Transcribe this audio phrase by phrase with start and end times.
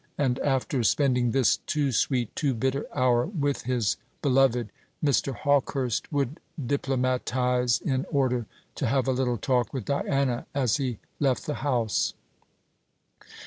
[0.17, 4.71] And after spending this too sweet, too bitter hour with his beloved,
[5.05, 5.31] Mr.
[5.35, 11.45] Hawkehurst would diplomatise in order to have a little talk with Diana as he left
[11.45, 12.15] the house.